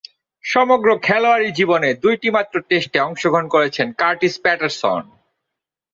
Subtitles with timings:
[0.45, 5.03] সমগ্র খেলোয়াড়ী জীবনে দুইটিমাত্র টেস্টে অংশগ্রহণ করেছেন কার্টিস প্যাটারসন।